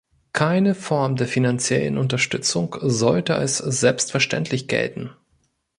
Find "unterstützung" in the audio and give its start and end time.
1.99-2.75